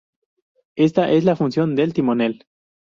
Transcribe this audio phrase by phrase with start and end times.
[0.77, 2.47] Esta es la función del timonel.